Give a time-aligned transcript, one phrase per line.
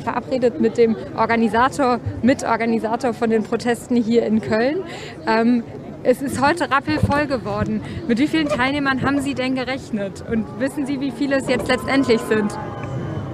[0.00, 4.78] verabredet mit dem Organisator, Mitorganisator von den Protesten hier in Köln.
[5.26, 5.62] Ähm,
[6.02, 7.82] es ist heute rappelvoll geworden.
[8.08, 10.24] Mit wie vielen Teilnehmern haben Sie denn gerechnet?
[10.30, 12.56] Und wissen Sie, wie viele es jetzt letztendlich sind?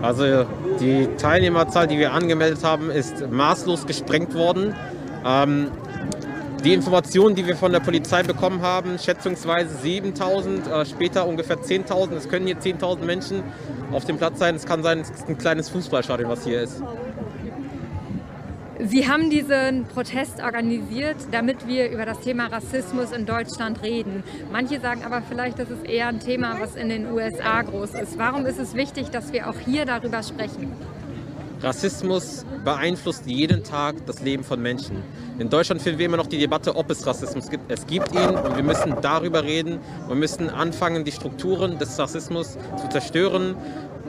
[0.02, 0.44] Also
[0.80, 4.74] die Teilnehmerzahl, die wir angemeldet haben, ist maßlos gesprengt worden.
[5.24, 5.68] Ähm,
[6.64, 12.16] die Informationen, die wir von der Polizei bekommen haben, schätzungsweise 7000, äh, später ungefähr 10.000.
[12.16, 13.42] Es können hier 10.000 Menschen
[13.92, 14.54] auf dem Platz sein.
[14.54, 16.82] Es kann sein, es ist ein kleines Fußballstadion, was hier ist.
[18.78, 24.22] Sie haben diesen Protest organisiert, damit wir über das Thema Rassismus in Deutschland reden.
[24.52, 28.18] Manche sagen aber vielleicht, das ist eher ein Thema, was in den USA groß ist.
[28.18, 30.72] Warum ist es wichtig, dass wir auch hier darüber sprechen?
[31.62, 35.02] Rassismus beeinflusst jeden Tag das Leben von Menschen.
[35.38, 37.70] In Deutschland führen wir immer noch die Debatte, ob es Rassismus gibt.
[37.70, 39.78] Es gibt ihn und wir müssen darüber reden.
[40.06, 43.56] Wir müssen anfangen, die Strukturen des Rassismus zu zerstören,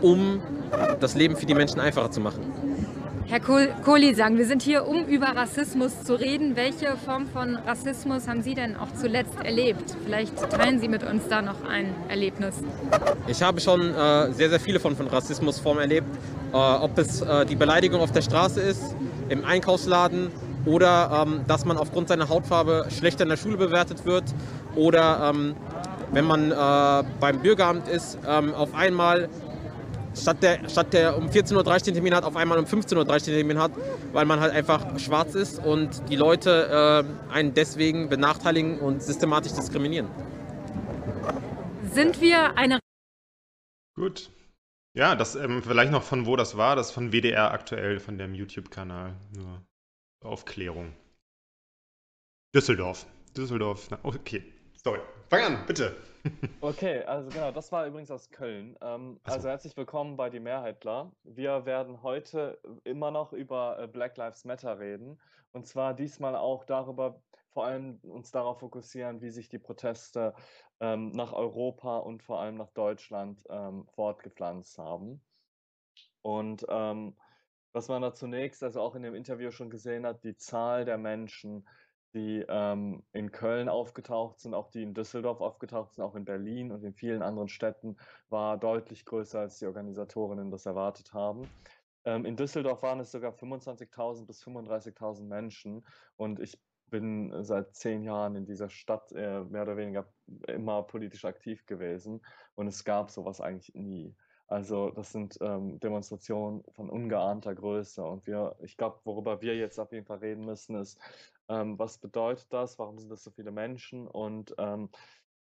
[0.01, 0.41] um
[0.99, 2.66] das Leben für die Menschen einfacher zu machen.
[3.29, 6.55] Herr Kohli sagen, wir sind hier, um über Rassismus zu reden.
[6.55, 9.97] Welche Form von Rassismus haben Sie denn auch zuletzt erlebt?
[10.05, 12.55] Vielleicht teilen Sie mit uns da noch ein Erlebnis.
[13.27, 16.07] Ich habe schon äh, sehr, sehr viele von, von Rassismusformen erlebt.
[16.53, 18.95] Äh, ob es äh, die Beleidigung auf der Straße ist,
[19.27, 20.29] im Einkaufsladen
[20.65, 24.23] oder ähm, dass man aufgrund seiner Hautfarbe schlechter in der Schule bewertet wird
[24.73, 25.53] oder ähm,
[26.13, 29.27] wenn man äh, beim Bürgeramt ist, ähm, auf einmal
[30.17, 33.05] statt der, statt der um 14.30 Uhr den Termin hat, auf einmal um 15.30 Uhr
[33.05, 33.71] den Termin hat,
[34.11, 39.53] weil man halt einfach schwarz ist und die Leute äh, einen deswegen benachteiligen und systematisch
[39.53, 40.09] diskriminieren.
[41.91, 42.79] Sind wir eine.
[43.95, 44.29] Gut.
[44.93, 48.33] Ja, das ähm, vielleicht noch von wo das war, das von WDR aktuell, von dem
[48.33, 49.15] YouTube-Kanal.
[49.35, 49.61] Nur
[50.23, 50.93] Aufklärung.
[52.55, 53.05] Düsseldorf.
[53.35, 53.87] Düsseldorf.
[53.91, 54.43] Na, okay.
[54.83, 54.99] Sorry.
[55.29, 55.95] Fang an, bitte.
[56.61, 58.77] Okay, also genau, das war übrigens aus Köln.
[58.81, 59.33] Ähm, so.
[59.33, 61.11] Also herzlich willkommen bei Die Mehrheitler.
[61.23, 65.19] Wir werden heute immer noch über äh, Black Lives Matter reden.
[65.51, 70.33] Und zwar diesmal auch darüber, vor allem uns darauf fokussieren, wie sich die Proteste
[70.79, 75.21] ähm, nach Europa und vor allem nach Deutschland ähm, fortgepflanzt haben.
[76.21, 77.15] Und ähm,
[77.73, 80.97] was man da zunächst, also auch in dem Interview schon gesehen hat, die Zahl der
[80.97, 81.67] Menschen,
[82.17, 86.71] die ähm, in Köln aufgetaucht sind, auch die in Düsseldorf aufgetaucht sind, auch in Berlin
[86.71, 87.95] und in vielen anderen Städten,
[88.29, 91.47] war deutlich größer, als die Organisatorinnen das erwartet haben.
[92.05, 95.85] Ähm, in Düsseldorf waren es sogar 25.000 bis 35.000 Menschen
[96.15, 100.07] und ich bin seit zehn Jahren in dieser Stadt äh, mehr oder weniger
[100.47, 102.21] immer politisch aktiv gewesen
[102.55, 104.15] und es gab sowas eigentlich nie.
[104.47, 109.77] Also das sind ähm, Demonstrationen von ungeahnter Größe und wir, ich glaube, worüber wir jetzt
[109.77, 110.97] auf jeden Fall reden müssen, ist,
[111.49, 112.77] ähm, was bedeutet das?
[112.79, 114.07] Warum sind das so viele Menschen?
[114.07, 114.89] Und ähm,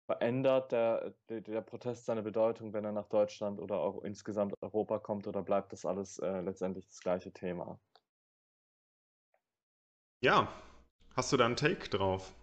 [0.06, 4.98] verändert der, der, der, Protest seine Bedeutung, wenn er nach Deutschland oder auch insgesamt Europa
[4.98, 7.78] kommt oder bleibt das alles äh, letztendlich das gleiche Thema?
[10.22, 10.48] Ja,
[11.14, 12.34] hast du da einen Take drauf?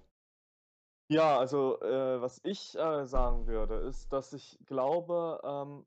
[1.10, 5.86] Ja, also äh, was ich äh, sagen würde, ist, dass ich glaube, ähm,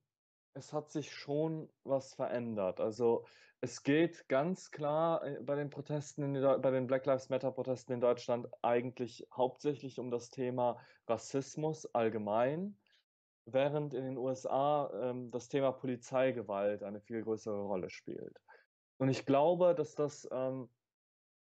[0.54, 2.80] es hat sich schon was verändert.
[2.80, 3.24] Also
[3.66, 8.00] es geht ganz klar äh, bei den Protesten, bei den Black Lives Matter Protesten in
[8.00, 12.78] Deutschland eigentlich hauptsächlich um das Thema Rassismus allgemein,
[13.44, 18.38] während in den USA ähm, das Thema Polizeigewalt eine viel größere Rolle spielt.
[18.98, 20.70] Und ich glaube, dass das, ähm,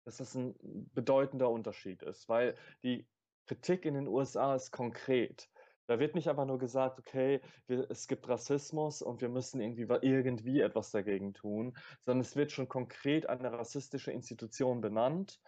[0.05, 0.55] dass das ein
[0.95, 3.05] bedeutender Unterschied ist, weil die
[3.49, 5.51] Kritik in den USA ist konkret.
[5.87, 9.87] Da wird nicht einfach nur gesagt, okay, wir, es gibt Rassismus und wir müssen irgendwie,
[10.03, 15.41] irgendwie etwas dagegen tun, sondern es wird schon konkret eine rassistische Institution benannt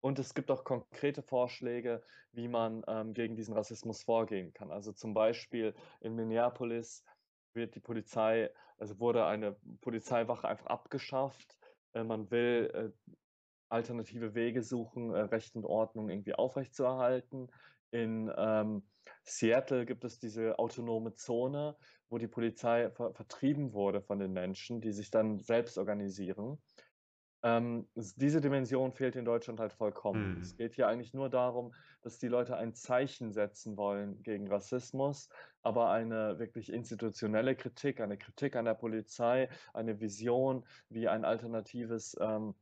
[0.00, 2.02] und es gibt auch konkrete Vorschläge,
[2.32, 4.70] wie man ähm, gegen diesen Rassismus vorgehen kann.
[4.70, 7.04] Also zum Beispiel in Minneapolis
[7.54, 11.58] wird die Polizei, also wurde eine Polizeiwache einfach abgeschafft.
[11.94, 13.12] Äh, man will äh,
[13.68, 17.50] alternative Wege suchen, äh, Recht und Ordnung irgendwie aufrechtzuerhalten.
[17.90, 18.82] In ähm,
[19.28, 21.76] Seattle gibt es diese autonome Zone,
[22.08, 26.58] wo die Polizei ver vertrieben wurde von den Menschen, die sich dann selbst organisieren.
[27.44, 30.36] Ähm, diese Dimension fehlt in Deutschland halt vollkommen.
[30.36, 30.40] Mhm.
[30.40, 31.72] Es geht hier eigentlich nur darum,
[32.02, 35.28] dass die Leute ein Zeichen setzen wollen gegen Rassismus,
[35.62, 42.16] aber eine wirklich institutionelle Kritik, eine Kritik an der Polizei, eine Vision, wie ein alternatives
[42.20, 42.54] ähm,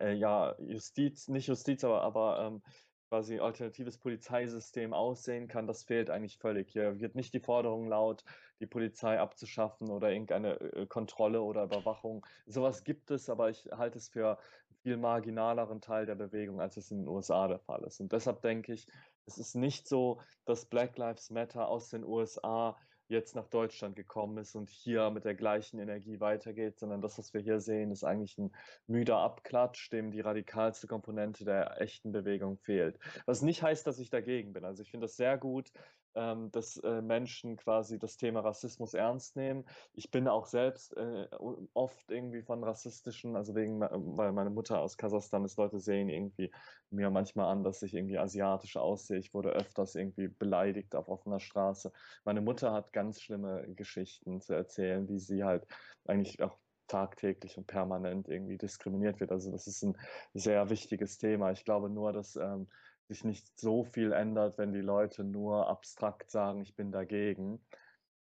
[0.00, 2.62] äh, ja, Justiz, nicht Justiz, aber, aber ähm,
[3.10, 6.70] quasi alternatives Polizeisystem aussehen kann, das fehlt eigentlich völlig.
[6.70, 8.24] Hier wird nicht die Forderung laut,
[8.60, 12.24] die Polizei abzuschaffen oder irgendeine äh, Kontrolle oder Überwachung.
[12.46, 14.38] Sowas gibt es, aber ich halte es für
[14.82, 18.00] viel marginaleren Teil der Bewegung, als es in den USA der Fall ist.
[18.00, 18.86] Und deshalb denke ich,
[19.26, 22.76] es ist nicht so, dass Black Lives Matter aus den USA
[23.10, 27.34] jetzt nach Deutschland gekommen ist und hier mit der gleichen Energie weitergeht, sondern das, was
[27.34, 28.52] wir hier sehen, ist eigentlich ein
[28.86, 32.98] müder Abklatsch, dem die radikalste Komponente der echten Bewegung fehlt.
[33.26, 34.64] Was nicht heißt, dass ich dagegen bin.
[34.64, 35.72] Also ich finde das sehr gut,
[36.14, 39.64] ähm, dass äh, Menschen quasi das Thema Rassismus ernst nehmen.
[39.92, 41.28] Ich bin auch selbst äh,
[41.74, 46.50] oft irgendwie von rassistischen, also wegen, weil meine Mutter aus Kasachstan ist, Leute sehen irgendwie
[46.90, 49.18] mir manchmal an, dass ich irgendwie asiatisch aussehe.
[49.18, 51.92] Ich wurde öfters irgendwie beleidigt auf offener Straße.
[52.24, 55.66] Meine Mutter hat ganz schlimme Geschichten zu erzählen, wie sie halt
[56.04, 56.58] eigentlich auch
[56.90, 59.30] tagtäglich und permanent irgendwie diskriminiert wird.
[59.30, 59.96] Also das ist ein
[60.34, 61.52] sehr wichtiges Thema.
[61.52, 62.68] Ich glaube nur, dass ähm,
[63.10, 67.60] sich nicht so viel ändert, wenn die Leute nur abstrakt sagen, ich bin dagegen.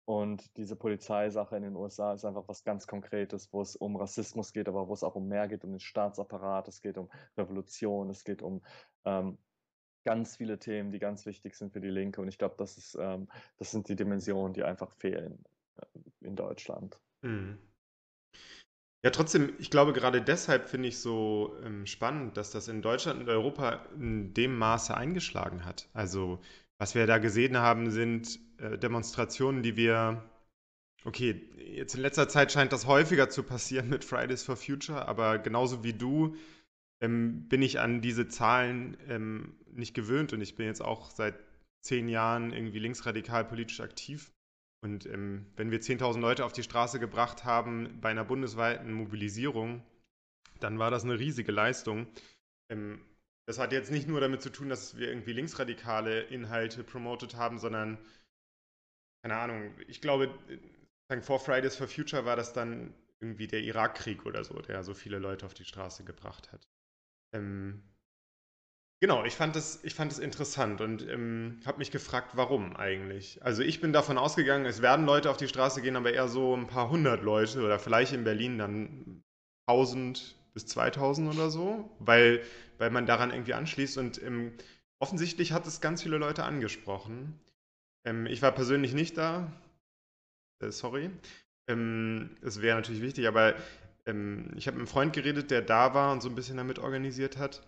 [0.05, 4.53] Und diese Polizeisache in den USA ist einfach was ganz Konkretes, wo es um Rassismus
[4.53, 8.09] geht, aber wo es auch um mehr geht, um den Staatsapparat, es geht um Revolution,
[8.09, 8.61] es geht um
[9.03, 9.37] ähm,
[10.05, 12.21] ganz viele Themen, die ganz wichtig sind für die Linke.
[12.21, 13.27] Und ich glaube, das, ähm,
[13.57, 15.43] das sind die Dimensionen, die einfach fehlen
[15.77, 15.85] äh,
[16.21, 16.99] in Deutschland.
[17.21, 17.57] Mhm.
[19.03, 23.21] Ja, trotzdem, ich glaube, gerade deshalb finde ich so ähm, spannend, dass das in Deutschland
[23.21, 25.87] und Europa in dem Maße eingeschlagen hat.
[25.93, 26.39] Also,
[26.79, 30.23] was wir da gesehen haben, sind äh, Demonstrationen, die wir,
[31.05, 31.41] okay,
[31.75, 35.83] jetzt in letzter Zeit scheint das häufiger zu passieren mit Fridays for Future, aber genauso
[35.83, 36.35] wie du
[37.01, 41.35] ähm, bin ich an diese Zahlen ähm, nicht gewöhnt und ich bin jetzt auch seit
[41.81, 44.31] zehn Jahren irgendwie linksradikal politisch aktiv.
[44.83, 49.83] Und ähm, wenn wir 10.000 Leute auf die Straße gebracht haben bei einer bundesweiten Mobilisierung,
[50.59, 52.07] dann war das eine riesige Leistung.
[52.69, 53.01] Ähm,
[53.47, 57.59] das hat jetzt nicht nur damit zu tun, dass wir irgendwie linksradikale Inhalte promotet haben,
[57.59, 57.97] sondern,
[59.23, 60.37] keine Ahnung, ich glaube,
[61.21, 65.17] vor Fridays for Future war das dann irgendwie der Irakkrieg oder so, der so viele
[65.17, 66.67] Leute auf die Straße gebracht hat.
[67.33, 67.81] Ähm,
[68.99, 73.43] Genau, ich fand es, ich fand es interessant und ähm, habe mich gefragt, warum eigentlich.
[73.43, 76.55] Also ich bin davon ausgegangen, es werden Leute auf die Straße gehen, aber eher so
[76.55, 79.23] ein paar hundert Leute oder vielleicht in Berlin dann
[79.67, 82.41] 1000 bis 2000 oder so, weil,
[82.79, 84.53] weil man daran irgendwie anschließt und ähm,
[84.99, 87.39] offensichtlich hat es ganz viele Leute angesprochen.
[88.05, 89.51] Ähm, ich war persönlich nicht da,
[90.61, 91.09] äh, sorry.
[91.69, 93.55] Ähm, es wäre natürlich wichtig, aber
[94.05, 96.79] ähm, ich habe mit einem Freund geredet, der da war und so ein bisschen damit
[96.79, 97.61] organisiert hat.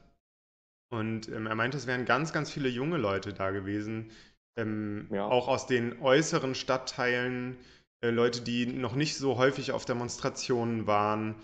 [0.90, 4.12] Und ähm, er meinte, es wären ganz, ganz viele junge Leute da gewesen,
[4.58, 5.26] ähm, ja.
[5.26, 7.58] auch aus den äußeren Stadtteilen,
[8.02, 11.36] äh, Leute, die noch nicht so häufig auf Demonstrationen waren,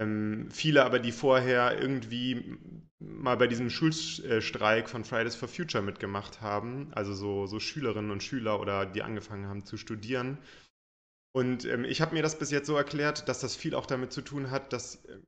[0.00, 2.58] ähm, viele aber, die vorher irgendwie
[2.98, 8.22] mal bei diesem Schulstreik von Fridays for Future mitgemacht haben, also so, so Schülerinnen und
[8.22, 10.38] Schüler oder die angefangen haben zu studieren.
[11.32, 14.12] Und ähm, ich habe mir das bis jetzt so erklärt, dass das viel auch damit
[14.12, 15.18] zu tun hat, dass äh,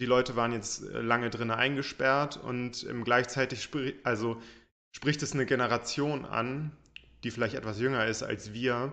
[0.00, 4.40] die Leute waren jetzt äh, lange drin eingesperrt und ähm, gleichzeitig spri also
[4.92, 6.72] spricht es eine Generation an,
[7.24, 8.92] die vielleicht etwas jünger ist als wir,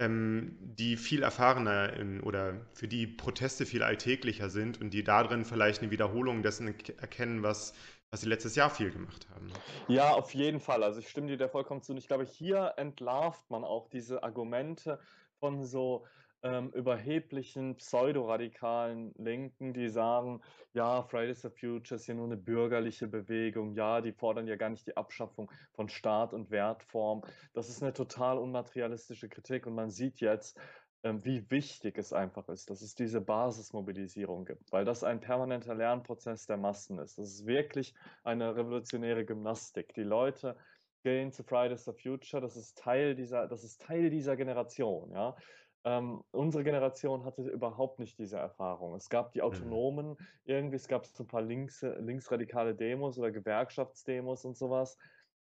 [0.00, 5.44] ähm, die viel erfahrener in, oder für die Proteste viel alltäglicher sind und die darin
[5.44, 7.74] vielleicht eine Wiederholung dessen erkennen, was,
[8.10, 9.50] was sie letztes Jahr viel gemacht haben.
[9.88, 10.82] Ja, auf jeden Fall.
[10.82, 11.92] Also ich stimme dir da vollkommen zu.
[11.92, 14.98] Und ich glaube, hier entlarvt man auch diese Argumente
[15.38, 16.04] von so
[16.42, 20.40] ähm, überheblichen pseudoradikalen Linken, die sagen,
[20.72, 24.70] ja, Fridays for Future ist ja nur eine bürgerliche Bewegung, ja, die fordern ja gar
[24.70, 27.22] nicht die Abschaffung von Staat und Wertform.
[27.52, 30.58] Das ist eine total unmaterialistische Kritik und man sieht jetzt,
[31.04, 35.74] ähm, wie wichtig es einfach ist, dass es diese Basismobilisierung gibt, weil das ein permanenter
[35.74, 37.18] Lernprozess der Massen ist.
[37.18, 37.94] Das ist wirklich
[38.24, 39.94] eine revolutionäre Gymnastik.
[39.94, 40.56] Die Leute
[41.02, 45.36] gehen zu Fridays for Future, das ist Teil dieser, das ist Teil dieser Generation, ja.
[45.84, 48.94] Ähm, unsere Generation hatte überhaupt nicht diese Erfahrung.
[48.94, 49.46] Es gab die mhm.
[49.46, 54.96] Autonomen, irgendwie, es gab so ein paar links, linksradikale Demos oder Gewerkschaftsdemos und sowas.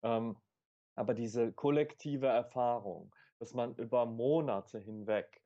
[0.03, 0.37] Ähm,
[0.97, 5.43] aber diese kollektive Erfahrung, dass man über Monate hinweg,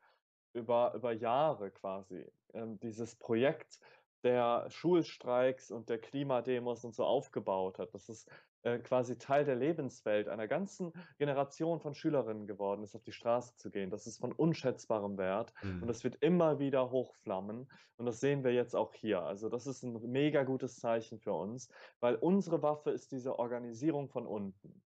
[0.55, 3.81] über, über Jahre quasi, ähm, dieses Projekt
[4.23, 8.27] der Schulstreiks und der Klimademos und so aufgebaut hat, dass es
[8.63, 13.57] äh, quasi Teil der Lebenswelt einer ganzen Generation von Schülerinnen geworden ist, auf die Straße
[13.57, 13.91] zu gehen.
[13.91, 15.83] Das ist von unschätzbarem Wert mhm.
[15.83, 19.23] und das wird immer wieder hochflammen und das sehen wir jetzt auch hier.
[19.23, 24.09] Also das ist ein mega gutes Zeichen für uns, weil unsere Waffe ist diese Organisierung
[24.09, 24.83] von unten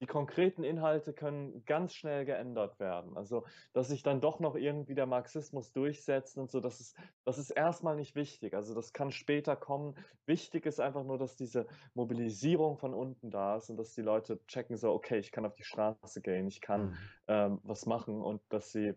[0.00, 3.16] die konkreten Inhalte können ganz schnell geändert werden.
[3.16, 7.38] Also, dass sich dann doch noch irgendwie der Marxismus durchsetzt und so, das ist, das
[7.38, 8.54] ist erstmal nicht wichtig.
[8.54, 9.94] Also, das kann später kommen.
[10.26, 14.40] Wichtig ist einfach nur, dass diese Mobilisierung von unten da ist und dass die Leute
[14.46, 16.96] checken, so, okay, ich kann auf die Straße gehen, ich kann mhm.
[17.28, 18.94] ähm, was machen und dass sie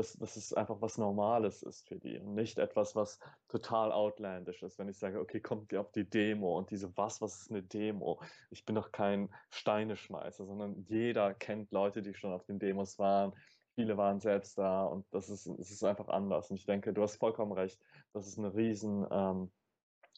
[0.00, 4.62] dass, dass es einfach was Normales ist für die und nicht etwas, was total outlandish
[4.62, 4.78] ist.
[4.78, 7.62] Wenn ich sage, okay, kommt ihr auf die Demo und diese, was, was ist eine
[7.62, 8.18] Demo?
[8.48, 13.34] Ich bin doch kein Steineschmeißer, sondern jeder kennt Leute, die schon auf den Demos waren.
[13.74, 16.50] viele waren selbst da und das ist, es ist einfach anders.
[16.50, 17.78] Und ich denke, du hast vollkommen recht,
[18.14, 19.50] das ist eine riesen ähm,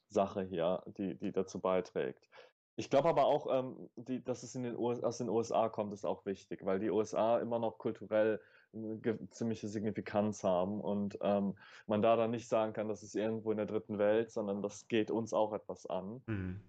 [0.09, 2.29] Sache hier, die, die dazu beiträgt.
[2.77, 5.93] Ich glaube aber auch, ähm, die, dass es in den US, aus den USA kommt,
[5.93, 8.41] ist auch wichtig, weil die USA immer noch kulturell
[8.75, 13.51] eine ziemliche Signifikanz haben und ähm, man da dann nicht sagen kann, das ist irgendwo
[13.51, 16.23] in der dritten Welt, sondern das geht uns auch etwas an.
[16.27, 16.61] Mhm.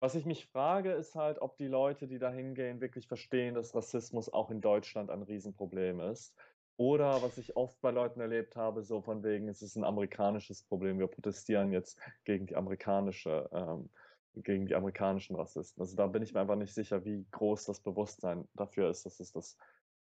[0.00, 3.74] Was ich mich frage, ist halt, ob die Leute, die da hingehen, wirklich verstehen, dass
[3.74, 6.36] Rassismus auch in Deutschland ein Riesenproblem ist.
[6.76, 10.62] Oder was ich oft bei Leuten erlebt habe, so von wegen, es ist ein amerikanisches
[10.62, 13.90] Problem, wir protestieren jetzt gegen die amerikanische, ähm,
[14.36, 15.82] gegen die amerikanischen Rassisten.
[15.82, 19.18] Also da bin ich mir einfach nicht sicher, wie groß das Bewusstsein dafür ist, dass
[19.18, 19.58] es das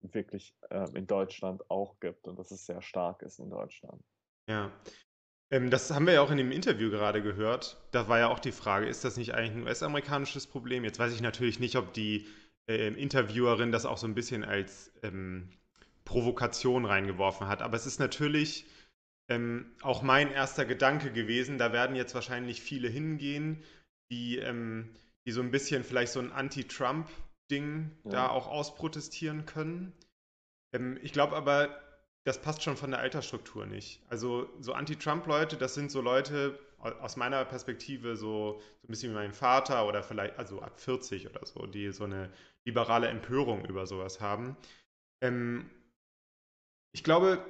[0.02, 4.02] wirklich äh, in Deutschland auch gibt und dass es sehr stark ist in Deutschland.
[4.48, 4.72] Ja,
[5.52, 7.78] ähm, das haben wir ja auch in dem Interview gerade gehört.
[7.92, 10.84] Da war ja auch die Frage, ist das nicht eigentlich ein US-amerikanisches Problem?
[10.84, 12.28] Jetzt weiß ich natürlich nicht, ob die
[12.70, 15.50] äh, Interviewerin das auch so ein bisschen als ähm,
[16.06, 17.62] Provokation reingeworfen hat.
[17.62, 18.66] Aber es ist natürlich
[19.30, 21.58] ähm, auch mein erster Gedanke gewesen.
[21.58, 23.64] Da werden jetzt wahrscheinlich viele hingehen,
[24.12, 24.90] die, ähm,
[25.26, 26.32] die so ein bisschen vielleicht so ein
[27.50, 28.12] Anti-Trump-Ding ja.
[28.12, 29.94] da auch ausprotestieren können.
[30.74, 31.82] Ähm, ich glaube aber,
[32.26, 34.02] das passt schon von der Altersstruktur nicht.
[34.10, 39.16] Also so Anti-Trump-Leute, das sind so Leute aus meiner Perspektive so, so ein bisschen wie
[39.16, 42.32] mein Vater oder vielleicht, also ab 40 oder so, die so eine
[42.64, 44.56] liberale Empörung über sowas haben.
[45.22, 45.70] Ähm,
[46.94, 47.46] ich glaube,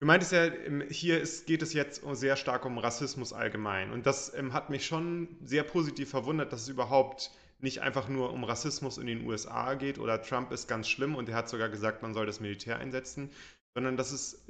[0.00, 0.48] du meintest ja,
[0.88, 3.92] hier ist, geht es jetzt sehr stark um Rassismus allgemein.
[3.92, 8.32] Und das ähm, hat mich schon sehr positiv verwundert, dass es überhaupt nicht einfach nur
[8.32, 11.68] um Rassismus in den USA geht oder Trump ist ganz schlimm und er hat sogar
[11.68, 13.30] gesagt, man soll das Militär einsetzen,
[13.74, 14.46] sondern dass es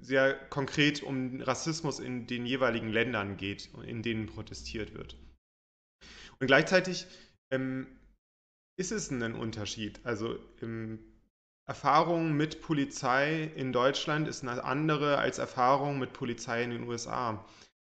[0.00, 5.16] sehr konkret um Rassismus in den jeweiligen Ländern geht, in denen protestiert wird.
[6.40, 7.06] Und gleichzeitig
[7.52, 7.86] ähm,
[8.76, 10.00] ist es ein Unterschied.
[10.04, 10.98] Also ähm,
[11.66, 17.44] Erfahrung mit Polizei in Deutschland ist eine andere als Erfahrung mit Polizei in den USA.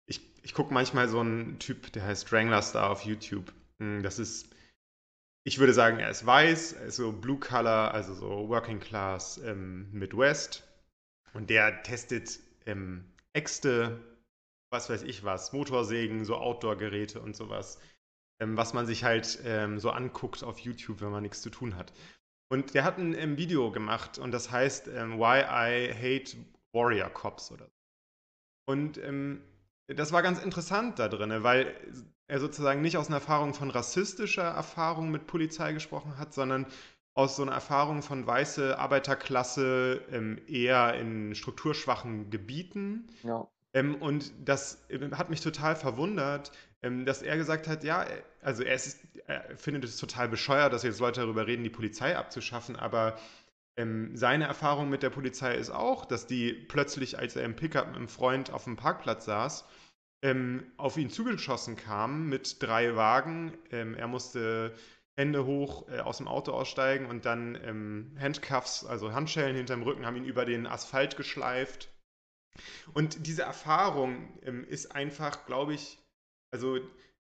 [0.07, 3.53] Ich, ich gucke manchmal so einen Typ, der heißt Strangler Star auf YouTube.
[3.81, 4.53] Hm, das ist
[5.49, 10.63] ich würde sagen, er ist weiß, so Blue Color, also so Working Class ähm, Midwest.
[11.33, 13.99] Und der testet ähm, Äxte,
[14.71, 17.79] was weiß ich was, Motorsägen, so Outdoor-Geräte und sowas,
[18.39, 21.75] ähm, was man sich halt ähm, so anguckt auf YouTube, wenn man nichts zu tun
[21.75, 21.93] hat.
[22.51, 26.37] Und der hat ein ähm, Video gemacht und das heißt ähm, Why I Hate
[26.73, 28.73] Warrior Cops oder so.
[28.73, 29.41] Und ähm,
[29.95, 31.73] das war ganz interessant da drin, weil
[32.27, 36.67] er sozusagen nicht aus einer Erfahrung von rassistischer Erfahrung mit Polizei gesprochen hat, sondern
[37.15, 43.07] aus so einer Erfahrung von weiße Arbeiterklasse ähm, eher in strukturschwachen Gebieten.
[43.23, 43.47] Ja.
[43.73, 48.05] Ähm, und das äh, hat mich total verwundert, ähm, dass er gesagt hat, ja,
[48.41, 52.15] also er, ist, er, findet es total bescheuert, dass jetzt Leute darüber reden, die Polizei
[52.15, 53.17] abzuschaffen, aber
[53.75, 57.87] ähm, seine Erfahrung mit der Polizei ist auch, dass die plötzlich, als er im Pickup
[57.87, 59.65] mit einem Freund auf dem Parkplatz saß,
[60.21, 63.57] ähm, auf ihn zugeschossen kamen mit drei Wagen.
[63.71, 64.75] Ähm, er musste
[65.15, 70.05] Hände hoch äh, aus dem Auto aussteigen und dann ähm, Handcuffs, also Handschellen hinterm Rücken,
[70.05, 71.89] haben ihn über den Asphalt geschleift.
[72.93, 75.99] Und diese Erfahrung ähm, ist einfach, glaube ich,
[76.51, 76.79] also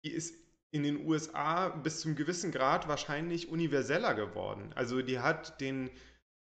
[0.04, 0.36] die ist
[0.72, 4.72] in den USA bis zum gewissen Grad wahrscheinlich universeller geworden.
[4.76, 5.92] Also die hat den,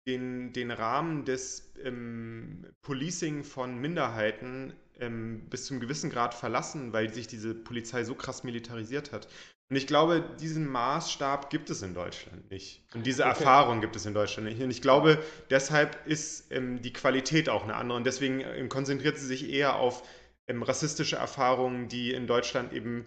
[0.07, 7.13] den, den Rahmen des ähm, Policing von Minderheiten ähm, bis zum gewissen Grad verlassen, weil
[7.13, 9.29] sich diese Polizei so krass militarisiert hat.
[9.71, 12.85] Und ich glaube, diesen Maßstab gibt es in Deutschland nicht.
[12.95, 13.31] Und diese okay.
[13.31, 14.61] Erfahrung gibt es in Deutschland nicht.
[14.61, 17.97] Und ich glaube, deshalb ist ähm, die Qualität auch eine andere.
[17.97, 20.07] Und deswegen ähm, konzentriert sie sich eher auf
[20.47, 23.07] ähm, rassistische Erfahrungen, die in Deutschland eben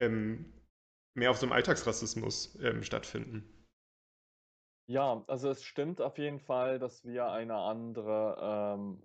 [0.00, 0.52] ähm,
[1.14, 3.48] mehr auf so einem Alltagsrassismus ähm, stattfinden.
[4.86, 9.02] Ja, also es stimmt auf jeden Fall, dass wir eine andere ähm,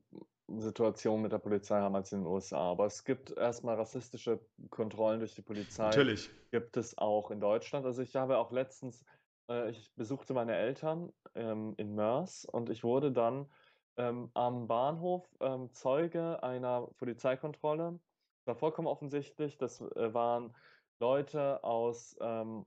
[0.47, 2.71] Situation mit der Polizei haben als in den USA.
[2.71, 4.39] Aber es gibt erstmal rassistische
[4.69, 5.83] Kontrollen durch die Polizei.
[5.83, 6.29] Natürlich.
[6.51, 7.85] Gibt es auch in Deutschland.
[7.85, 9.03] Also ich habe auch letztens,
[9.49, 13.49] äh, ich besuchte meine Eltern ähm, in Mörs und ich wurde dann
[13.97, 17.99] ähm, am Bahnhof ähm, Zeuge einer Polizeikontrolle.
[18.39, 19.57] Das war vollkommen offensichtlich.
[19.57, 20.55] Das äh, waren
[20.99, 22.65] Leute aus ähm,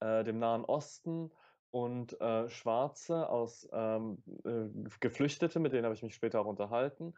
[0.00, 1.30] äh, dem Nahen Osten
[1.70, 4.68] und äh, Schwarze aus ähm, äh,
[5.00, 7.14] Geflüchtete, mit denen habe ich mich später auch unterhalten.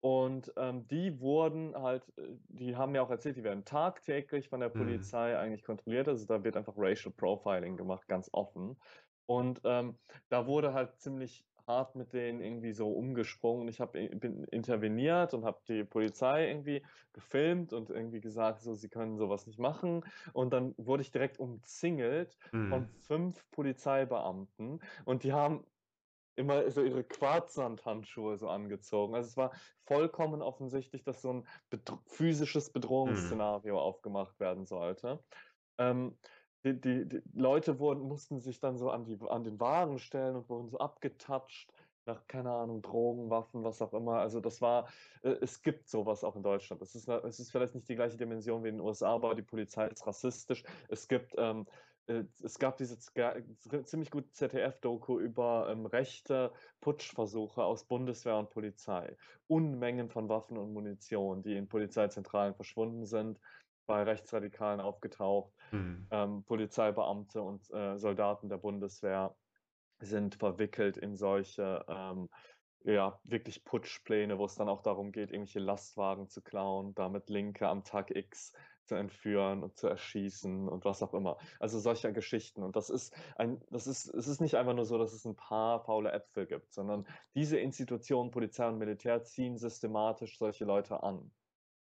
[0.00, 4.60] Und ähm, die wurden halt, äh, die haben mir auch erzählt, die werden tagtäglich von
[4.60, 4.78] der mhm.
[4.78, 5.38] Polizei mhm.
[5.38, 6.08] eigentlich kontrolliert.
[6.08, 8.80] Also da wird einfach Racial Profiling gemacht, ganz offen.
[9.26, 9.98] Und ähm,
[10.30, 13.68] da wurde halt ziemlich hart mit denen irgendwie so umgesprungen.
[13.68, 18.88] Ich habe bin interveniert und habe die Polizei irgendwie gefilmt und irgendwie gesagt, so sie
[18.88, 20.04] können sowas nicht machen.
[20.32, 22.68] Und dann wurde ich direkt umzingelt mhm.
[22.68, 25.64] von fünf Polizeibeamten und die haben
[26.36, 29.14] immer so ihre Quarzsandhandschuhe so angezogen.
[29.14, 29.52] Also es war
[29.86, 32.72] vollkommen offensichtlich, dass so ein bedro physisches Mhm.
[32.72, 35.22] Bedrohungsszenario aufgemacht werden sollte.
[35.78, 36.18] Ähm,
[36.64, 40.36] die, die, die Leute wurden, mussten sich dann so an, die, an den Wagen stellen
[40.36, 41.72] und wurden so abgetatscht
[42.06, 44.18] nach, keine Ahnung, Drogen, Waffen, was auch immer.
[44.18, 44.88] Also das war,
[45.22, 46.82] äh, es gibt sowas auch in Deutschland.
[46.82, 49.42] Es ist, es ist vielleicht nicht die gleiche Dimension wie in den USA, aber die
[49.42, 50.64] Polizei ist rassistisch.
[50.88, 51.66] Es gibt, ähm,
[52.06, 59.16] äh, es gab diese ziemlich gute ZDF-Doku über ähm, rechte Putschversuche aus Bundeswehr und Polizei.
[59.46, 63.38] Unmengen von Waffen und Munition, die in Polizeizentralen verschwunden sind,
[63.86, 65.52] bei Rechtsradikalen aufgetaucht.
[65.70, 66.06] Mhm.
[66.10, 69.36] Ähm, Polizeibeamte und äh, Soldaten der Bundeswehr
[70.00, 72.28] sind verwickelt in solche ähm,
[72.84, 77.68] ja, wirklich Putschpläne, wo es dann auch darum geht, irgendwelche Lastwagen zu klauen, damit Linke
[77.68, 78.52] am Tag X
[78.84, 81.36] zu entführen und zu erschießen und was auch immer.
[81.60, 82.62] Also solche Geschichten.
[82.62, 85.36] Und das ist ein, das ist, es ist nicht einfach nur so, dass es ein
[85.36, 91.30] paar faule Äpfel gibt, sondern diese Institutionen, Polizei und Militär, ziehen systematisch solche Leute an.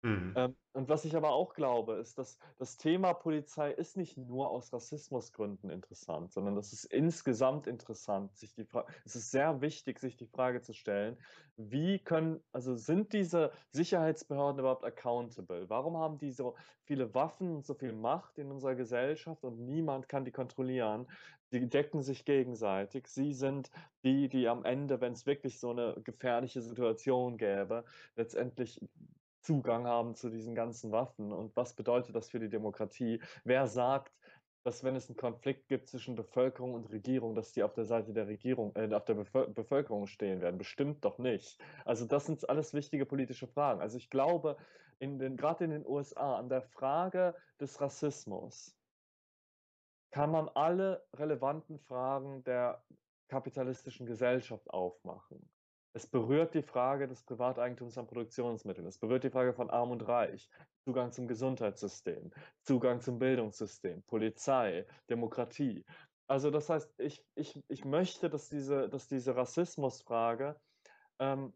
[0.04, 0.36] Mhm.
[0.36, 4.50] Ähm, und was ich aber auch glaube, ist, dass das Thema Polizei ist nicht nur
[4.50, 8.38] aus Rassismusgründen interessant, sondern das ist insgesamt interessant.
[8.38, 8.66] Sich die
[9.04, 11.20] es ist sehr wichtig, sich die Frage zu stellen,
[11.58, 15.70] wie können, also sind diese Sicherheitsbehörden überhaupt accountable?
[15.70, 16.56] Warum haben die so
[16.86, 21.08] viele Waffen und so viel Macht in unserer Gesellschaft und niemand kann die kontrollieren?
[21.52, 23.08] Die decken sich gegenseitig.
[23.08, 23.70] Sie sind
[24.06, 27.84] die, die am Ende, wenn es wirklich so eine gefährliche Situation gäbe,
[28.16, 28.80] letztendlich
[29.42, 31.32] Zugang haben zu diesen ganzen Waffen.
[31.32, 33.22] Und was bedeutet das für die Demokratie?
[33.44, 34.14] Wer sagt,
[34.64, 38.14] dass wenn es einen Konflikt gibt zwischen Bevölkerung und Regierung, dass die auf der Seite
[38.14, 40.58] der Regierung, äh, auf der Bevöl Bevölkerung stehen werden?
[40.58, 41.60] Bestimmt doch nicht.
[41.86, 43.82] Also das sind alles wichtige politische Fragen.
[43.82, 44.58] Also ich glaube,
[45.00, 48.78] in den, gerade in den USA, an der Frage des Rassismus
[50.12, 52.84] kann man alle relevanten Fragen der
[53.30, 55.50] kapitalistischen Gesellschaft aufmachen.
[55.94, 58.88] Es berührt die Frage des Privateigentums an Produktionsmitteln.
[58.88, 60.50] Es berührt die Frage von Arm und Reich,
[60.86, 65.84] Zugang zum Gesundheitssystem, Zugang zum Bildungssystem, Polizei, Demokratie.
[66.28, 70.56] Also das heißt, ich, ich, ich möchte, dass diese, dass diese Rassismusfrage
[71.20, 71.54] ähm,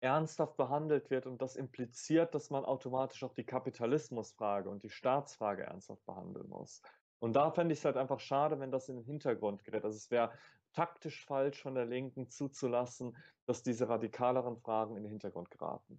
[0.00, 5.64] ernsthaft behandelt wird und das impliziert, dass man automatisch auch die Kapitalismusfrage und die Staatsfrage
[5.64, 6.80] ernsthaft behandeln muss.
[7.18, 9.84] Und da fände ich es halt einfach schade, wenn das in den Hintergrund gerät.
[9.84, 10.32] Also es wäre
[10.72, 13.16] taktisch falsch von der Linken zuzulassen,
[13.48, 15.98] dass diese radikaleren Fragen in den Hintergrund geraten.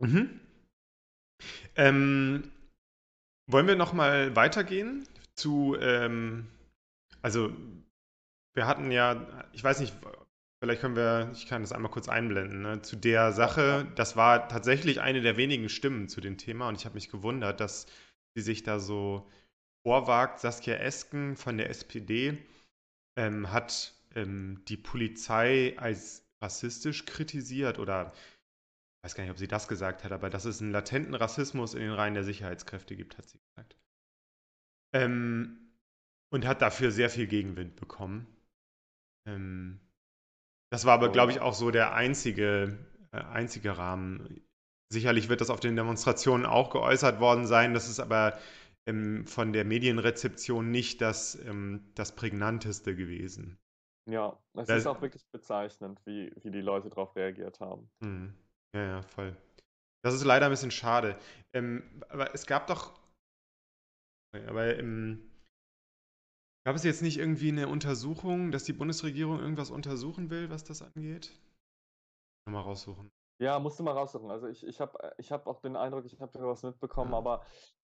[0.00, 0.40] Mhm.
[1.76, 2.50] Ähm,
[3.50, 6.48] wollen wir noch mal weitergehen zu, ähm,
[7.20, 7.54] also
[8.54, 9.94] wir hatten ja, ich weiß nicht,
[10.62, 14.48] vielleicht können wir, ich kann das einmal kurz einblenden, ne, zu der Sache, das war
[14.48, 17.86] tatsächlich eine der wenigen Stimmen zu dem Thema und ich habe mich gewundert, dass
[18.34, 19.28] sie sich da so
[19.86, 20.40] vorwagt.
[20.40, 22.38] Saskia Esken von der SPD
[23.18, 28.12] ähm, hat ähm, die Polizei als rassistisch kritisiert oder
[29.02, 31.74] ich weiß gar nicht, ob sie das gesagt hat, aber dass es einen latenten Rassismus
[31.74, 33.76] in den Reihen der Sicherheitskräfte gibt, hat sie gesagt.
[34.94, 35.58] Ähm,
[36.32, 38.26] und hat dafür sehr viel Gegenwind bekommen.
[39.26, 39.80] Ähm,
[40.70, 42.78] das war aber, Oh glaube ich, auch so der einzige,
[43.10, 44.40] äh, einzige Rahmen.
[44.88, 47.74] Sicherlich wird das auf den Demonstrationen auch geäußert worden sein.
[47.74, 48.38] Das ist aber
[48.86, 53.58] ähm, von der Medienrezeption nicht das, ähm, das prägnanteste gewesen.
[54.10, 57.88] Ja, es Das- ist auch wirklich bezeichnend, wie, wie die Leute darauf reagiert haben.
[58.02, 58.34] Hm.
[58.74, 59.36] Ja, ja, voll.
[60.04, 61.16] Das ist leider ein bisschen schade.
[61.54, 62.98] Ähm, aber es gab doch.
[64.34, 65.30] Aber ähm,
[66.66, 70.82] gab es jetzt nicht irgendwie eine Untersuchung, dass die Bundesregierung irgendwas untersuchen will, was das
[70.82, 71.30] angeht?
[72.50, 73.08] Mal raussuchen.
[73.40, 74.30] Ja, musst du mal raussuchen.
[74.30, 77.18] Also ich, ich habe ich hab auch den Eindruck, ich habe da was mitbekommen, Ja.
[77.18, 77.44] aber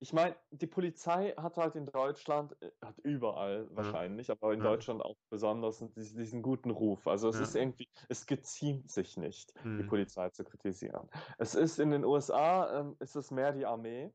[0.03, 4.63] ich meine, die Polizei hat halt in Deutschland, äh, hat überall wahrscheinlich, aber in Ja.
[4.63, 7.07] Deutschland auch besonders diesen, diesen guten Ruf.
[7.07, 7.41] Also es Ja.
[7.41, 9.85] ist irgendwie, es geziemt sich nicht, die Hm.
[9.85, 11.09] Polizei zu kritisieren.
[11.39, 14.13] Es ist in den USA, ähm, ist es mehr die Armee.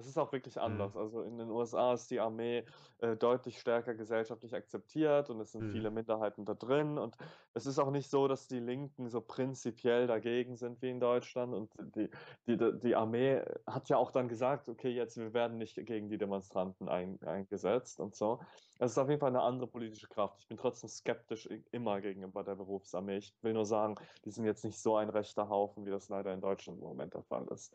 [0.00, 0.96] Es ist auch wirklich anders.
[0.96, 2.64] Also in den USA ist die Armee
[2.98, 5.70] äh, deutlich stärker gesellschaftlich akzeptiert und es sind Mhm.
[5.70, 6.98] viele Minderheiten da drin.
[6.98, 7.16] Und
[7.54, 11.54] es ist auch nicht so, dass die Linken so prinzipiell dagegen sind wie in Deutschland.
[11.54, 12.10] Und die,
[12.46, 16.18] die, die Armee hat ja auch dann gesagt, okay, jetzt wir werden nicht gegen die
[16.18, 18.40] Demonstranten ein, eingesetzt und so.
[18.78, 20.40] Es ist auf jeden Fall eine andere politische Kraft.
[20.40, 23.18] Ich bin trotzdem skeptisch immer gegenüber der Berufsarmee.
[23.18, 26.32] Ich will nur sagen, die sind jetzt nicht so ein rechter Haufen, wie das leider
[26.32, 27.74] in Deutschland im Moment der Fall ist.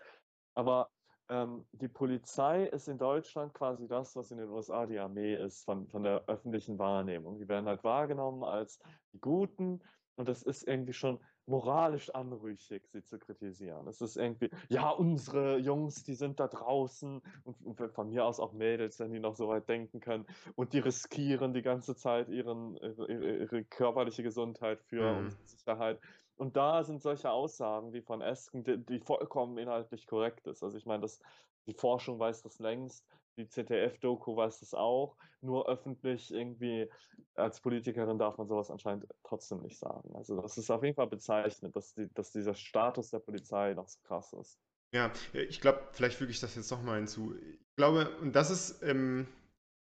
[0.53, 0.91] Aber
[1.29, 5.63] ähm, die Polizei ist in Deutschland quasi das, was in den USA die Armee ist,
[5.65, 7.39] von, von der öffentlichen Wahrnehmung.
[7.39, 8.79] Die werden halt wahrgenommen als
[9.13, 9.81] die Guten
[10.15, 13.87] und das ist irgendwie schon moralisch anrüchig, sie zu kritisieren.
[13.87, 18.39] Es ist irgendwie, ja, unsere Jungs, die sind da draußen und, und von mir aus
[18.39, 22.29] auch Mädels, wenn die noch so weit denken können und die riskieren die ganze Zeit
[22.29, 25.17] ihren, ihre, ihre körperliche Gesundheit für Mhm.
[25.17, 26.01] unsere Sicherheit.
[26.37, 30.63] Und da sind solche Aussagen wie von Esken, die, die vollkommen inhaltlich korrekt ist.
[30.63, 31.19] Also ich meine, das,
[31.67, 33.05] die Forschung weiß das längst,
[33.37, 36.89] die ZDF-Doku weiß das auch, nur öffentlich irgendwie
[37.35, 40.15] als Politikerin darf man sowas anscheinend trotzdem nicht sagen.
[40.15, 43.87] Also das ist auf jeden Fall bezeichnend, dass, die, dass dieser Status der Polizei noch
[43.87, 44.59] so krass ist.
[44.93, 47.35] Ja, ich glaube, vielleicht füge ich das jetzt nochmal hinzu.
[47.35, 49.27] Ich glaube, und das ist, ähm,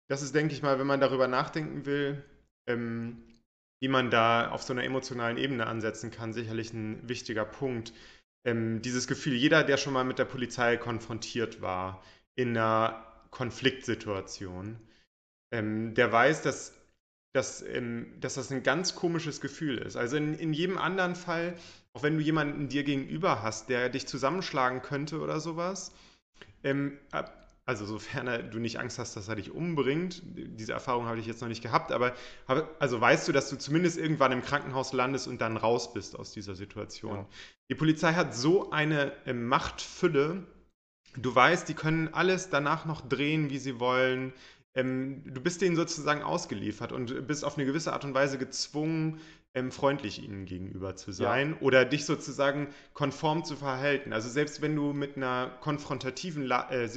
[0.09, 2.25] das ist, denke ich mal, wenn man darüber nachdenken will,
[2.67, 3.23] ähm,
[3.81, 7.93] wie man da auf so einer emotionalen Ebene ansetzen kann, sicherlich ein wichtiger Punkt.
[8.47, 12.03] Ähm, dieses Gefühl, jeder, der schon mal mit der Polizei konfrontiert war,
[12.37, 14.79] in einer Konfliktsituation,
[15.53, 16.73] ähm, der weiß, dass,
[17.35, 19.97] dass, ähm, dass das ein ganz komisches Gefühl ist.
[19.97, 21.55] Also in, in jedem anderen Fall,
[21.95, 25.93] auch wenn du jemanden dir gegenüber hast, der dich zusammenschlagen könnte oder sowas,
[26.63, 26.99] ähm,
[27.67, 31.27] also sofern er- du nicht Angst hast, dass er dich umbringt, diese Erfahrung habe ich
[31.27, 32.15] jetzt noch nicht gehabt, aber
[32.79, 36.33] also weißt du, dass du zumindest irgendwann im Krankenhaus landest und dann raus bist aus
[36.33, 37.17] dieser Situation.
[37.17, 37.27] Ja.
[37.71, 40.47] Die Polizei hat so eine ähm, Machtfülle,
[41.17, 44.33] du weißt, die können alles danach noch drehen, wie sie wollen.
[44.75, 49.21] Ähm, du bist denen sozusagen ausgeliefert und bist auf eine gewisse Art und Weise gezwungen,
[49.55, 54.13] ähm, freundlich ihnen gegenüber zu sein oder dich sozusagen konform zu verhalten.
[54.13, 56.89] Also selbst wenn du mit einer konfrontativen, La äh,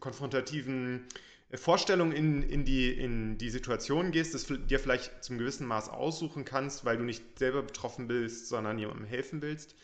[0.00, 1.06] konfrontativen
[1.54, 6.44] Vorstellung in, in, die, in die Situation gehst, das dir vielleicht zum gewissen Maß aussuchen
[6.44, 9.76] kannst, weil du nicht selber betroffen bist, sondern jemandem helfen willst,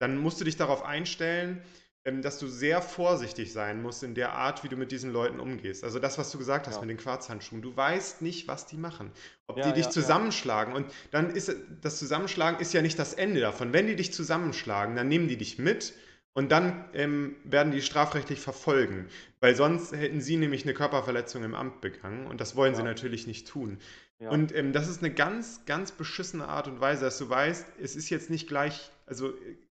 [0.00, 1.62] dann musst du dich darauf einstellen,
[2.04, 5.38] ähm, dass du sehr vorsichtig sein musst in der Art, wie du mit diesen Leuten
[5.38, 5.84] umgehst.
[5.84, 6.80] Also das, was du gesagt hast Ja.
[6.80, 7.62] mit den Quarzhandschuhen.
[7.62, 9.12] Du weißt nicht, was die machen.
[9.46, 9.90] Ob Ja, die dich ja.
[9.90, 10.74] zusammenschlagen.
[10.74, 13.72] Und dann ist das Zusammenschlagen ist ja nicht das Ende davon.
[13.72, 15.94] Wenn die dich zusammenschlagen, dann nehmen die dich mit
[16.34, 19.08] und dann ähm, werden die strafrechtlich verfolgen.
[19.40, 22.88] Weil sonst hätten sie nämlich eine Körperverletzung im Amt begangen und das wollen sie Ja.
[22.88, 23.78] natürlich nicht tun.
[24.20, 24.30] Ja.
[24.30, 27.96] Und ähm, das ist eine ganz, ganz beschissene Art und Weise, dass du weißt, es
[27.96, 29.34] ist jetzt nicht gleich, also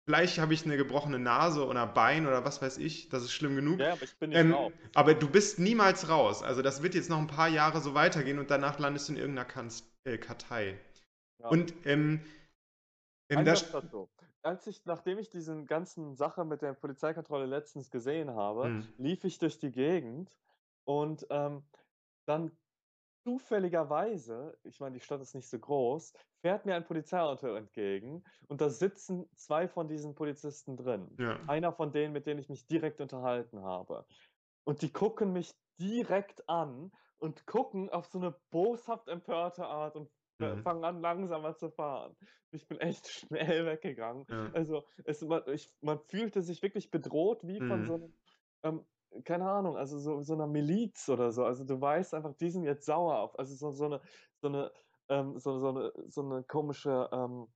[0.07, 3.57] gleich habe ich eine gebrochene Nase oder Bein oder was weiß ich, das ist schlimm
[3.57, 3.81] genug.
[3.81, 4.73] ja, aber ich bin nicht Ähm, drauf.
[4.95, 6.43] aber du bist niemals raus.
[6.43, 9.19] Also das wird jetzt noch ein paar Jahre so weitergehen und danach landest du in
[9.19, 10.79] irgendeiner Kanz äh, Kartei.
[11.43, 11.49] Ja.
[11.49, 12.21] Und ähm,
[13.31, 14.09] ähm, Ein da, Satz dazu.
[14.45, 18.95] Als ich, nachdem ich diese ganzen Sache mit der Polizeikontrolle letztens gesehen habe, Hm.
[18.99, 20.39] lief ich durch die Gegend
[20.85, 21.65] und ähm,
[22.27, 22.59] dann
[23.27, 28.61] zufälligerweise, ich meine, die Stadt ist nicht so groß, fährt mir ein Polizeiauto entgegen und
[28.61, 31.19] da sitzen zwei von diesen Polizisten drin.
[31.19, 31.39] ja.
[31.47, 34.07] Einer von denen, mit denen ich mich direkt unterhalten habe.
[34.65, 40.11] Und die gucken mich direkt an und gucken auf so eine boshaft empörte Art und
[40.39, 40.63] Mhm.
[40.63, 42.17] fangen an, langsamer zu fahren.
[42.51, 44.27] Ich bin echt schnell weggegangen.
[44.29, 44.53] Ja.
[44.53, 47.85] Also es, man, ich, man fühlte sich wirklich bedroht, wie von Mhm.
[47.85, 48.15] so einem,
[48.63, 48.87] ähm,
[49.25, 51.45] keine Ahnung, also so, so einer Miliz oder so.
[51.45, 53.39] Also du weißt einfach, die sind jetzt sauer auf.
[53.39, 54.01] Also so, so eine,
[54.41, 54.73] so eine,
[55.09, 57.49] ähm, so, so eine, so eine komische, ähm,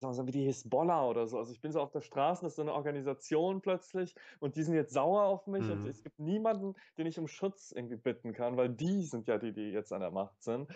[0.00, 1.38] so, wie die Hisbollah oder so.
[1.38, 4.62] Also ich bin so auf der Straße, das ist so eine Organisation plötzlich und die
[4.62, 5.86] sind jetzt sauer auf mich und Mhm.
[5.86, 9.52] es gibt niemanden, den ich um Schutz irgendwie bitten kann, weil die sind ja die,
[9.52, 10.70] die jetzt an der Macht sind.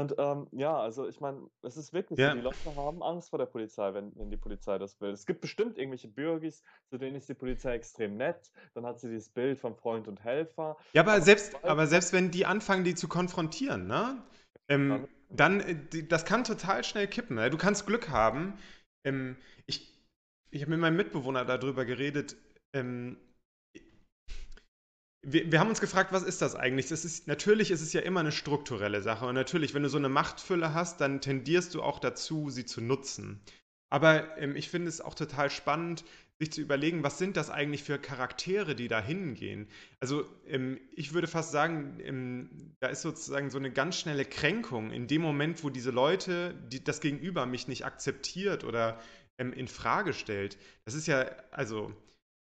[0.00, 2.30] Und ähm, ja, also ich meine, es ist wirklich Ja.
[2.30, 5.10] so, die Leute haben Angst vor der Polizei, wenn, wenn die Polizei das will.
[5.10, 9.08] Es gibt bestimmt irgendwelche Bürgis, zu denen ist die Polizei extrem nett, dann hat sie
[9.08, 10.76] dieses Bild von Freund und Helfer.
[10.92, 14.22] Ja, aber selbst, sobald- aber selbst wenn die anfangen, die zu konfrontieren, ne?
[14.68, 17.36] Ähm, dann, äh, das kann total schnell kippen.
[17.36, 17.50] Ne?
[17.50, 18.54] Du kannst Glück haben.
[19.04, 19.94] Ähm, ich
[20.50, 22.36] ich habe mit meinem Mitbewohner darüber geredet.
[22.74, 23.18] Ähm,
[25.22, 26.88] wir, wir haben uns gefragt, was ist das eigentlich?
[26.88, 29.26] Das ist, natürlich ist es ja immer eine strukturelle Sache.
[29.26, 32.80] Und natürlich, wenn du so eine Machtfülle hast, dann tendierst du auch dazu, sie zu
[32.80, 33.40] nutzen.
[33.90, 36.04] Aber ähm, ich finde es auch total spannend,
[36.38, 39.66] sich zu überlegen, was sind das eigentlich für Charaktere, die da hingehen.
[39.98, 44.92] Also ähm, ich würde fast sagen, ähm, da ist sozusagen so eine ganz schnelle Kränkung
[44.92, 49.00] in dem Moment, wo diese Leute, die, das Gegenüber mich nicht akzeptiert oder
[49.38, 50.58] ähm, in Frage stellt.
[50.84, 51.92] Das ist ja, also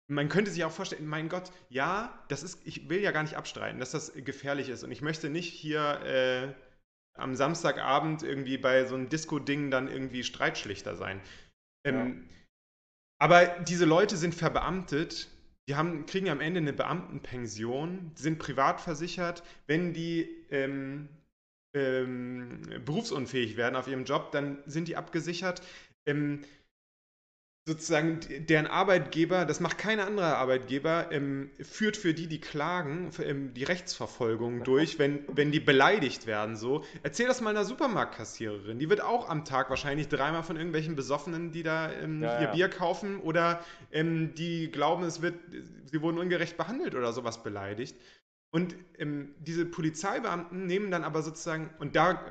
[0.07, 3.35] man könnte sich auch vorstellen, mein Gott, ja, das ist, ich will ja gar nicht
[3.35, 6.53] abstreiten, dass das gefährlich ist und ich möchte nicht hier äh,
[7.17, 11.21] am Samstagabend irgendwie bei so einem Disco-Ding dann irgendwie Streitschlichter sein.
[11.85, 12.29] Ähm,
[13.19, 15.29] aber diese Leute sind verbeamtet,
[15.67, 19.43] die haben, kriegen am Ende eine Beamtenpension, sind privat versichert.
[19.65, 21.09] Wenn die ähm,
[21.73, 25.61] ähm, berufsunfähig werden auf ihrem Job, dann sind die abgesichert.
[26.05, 26.41] Ähm,
[27.67, 33.23] sozusagen deren Arbeitgeber, das macht kein anderer Arbeitgeber, ähm, führt für die die Klagen, für,
[33.23, 36.55] ähm, die Rechtsverfolgung durch, wenn, wenn die beleidigt werden.
[36.57, 36.83] So.
[37.01, 38.77] Erzähl das mal einer Supermarktkassiererin.
[38.77, 42.45] Die wird auch am Tag wahrscheinlich dreimal von irgendwelchen Besoffenen, die da ähm, Ja, ihr
[42.45, 42.51] ja.
[42.53, 45.33] Bier kaufen oder ähm, die glauben, es wird,
[45.91, 47.95] sie wurden ungerecht behandelt oder sowas beleidigt.
[48.51, 52.23] Und ähm, diese Polizeibeamten nehmen dann aber sozusagen, und da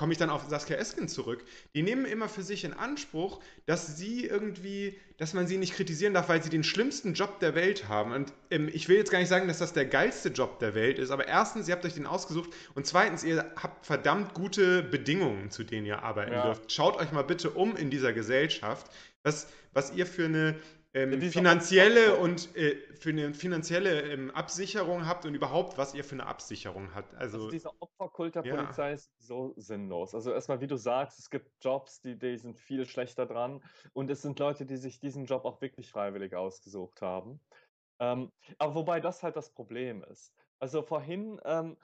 [0.00, 3.98] komme ich dann auf Saskia Esken zurück, die nehmen immer für sich in Anspruch, dass
[3.98, 7.86] sie irgendwie, dass man sie nicht kritisieren darf, weil sie den schlimmsten Job der Welt
[7.86, 8.12] haben.
[8.14, 10.98] Und ähm, ich will jetzt gar nicht sagen, dass das der geilste Job der Welt
[10.98, 15.50] ist, aber erstens, ihr habt euch den ausgesucht und zweitens, ihr habt verdammt gute Bedingungen,
[15.50, 16.44] zu denen ihr arbeiten Ja.
[16.44, 16.72] dürft.
[16.72, 18.90] Schaut euch mal bitte um in dieser Gesellschaft,
[19.22, 20.56] was, was ihr für eine
[20.92, 26.16] ähm, finanzielle und äh, für eine finanzielle ähm, Absicherung habt und überhaupt, was ihr für
[26.16, 27.14] eine Absicherung habt.
[27.14, 28.56] Also, Also dieser Opferkult der Ja.
[28.56, 30.14] Polizei ist so sinnlos.
[30.14, 34.10] Also erstmal, wie du sagst, es gibt Jobs, die, die sind viel schlechter dran und
[34.10, 37.40] es sind Leute, die sich diesen Job auch wirklich freiwillig ausgesucht haben.
[38.00, 40.34] Ähm, aber wobei das halt das Problem ist.
[40.58, 41.76] Also vorhin ähm,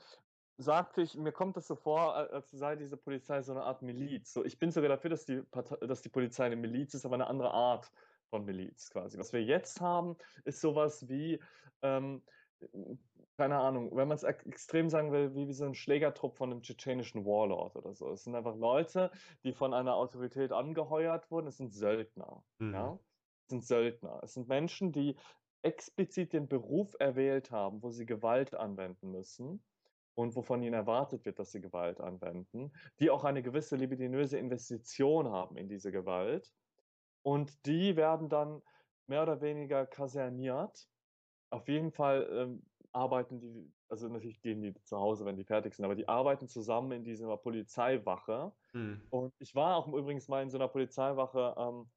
[0.59, 3.83] sagte ich, mir kommt das so vor, a- als sei diese Polizei so eine Art
[3.83, 4.33] Miliz.
[4.33, 7.15] So, ich bin sogar dafür, dass die, Partei, dass die Polizei eine Miliz ist, aber
[7.15, 7.91] eine andere Art
[8.31, 9.19] von Miliz quasi.
[9.19, 11.41] Was wir jetzt haben, ist sowas wie,
[11.83, 12.23] ähm,
[13.37, 16.63] keine Ahnung, wenn man es extrem sagen will, wie, wie so ein Schlägertrupp von einem
[16.63, 18.11] tschetschenischen Warlord oder so.
[18.11, 19.11] Es sind einfach Leute,
[19.45, 21.49] die von einer Autorität angeheuert wurden.
[21.49, 22.43] Es sind Söldner.
[22.59, 22.75] Mhm.
[22.75, 22.99] Ja?
[23.45, 24.21] Es sind Söldner.
[24.23, 25.17] Es sind Menschen, die
[25.63, 29.63] explizit den Beruf erwählt haben, wo sie Gewalt anwenden müssen
[30.15, 35.29] und wovon ihnen erwartet wird, dass sie Gewalt anwenden, die auch eine gewisse libidinöse Investition
[35.29, 36.53] haben in diese Gewalt.
[37.27, 38.63] Und die werden dann
[39.09, 40.89] mehr oder weniger kaserniert.
[41.51, 42.63] Auf jeden Fall ähm,
[42.93, 46.47] arbeiten die, also natürlich gehen die zu Hause, wenn die fertig sind, aber die arbeiten
[46.47, 48.53] zusammen in dieser Polizeiwache.
[48.75, 49.03] hm.
[49.11, 51.91] Und ich war auch übrigens mal in so einer Polizeiwache, ähm,